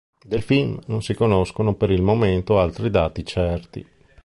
[0.23, 3.87] Del film non si conoscono per il momento altri dati certi.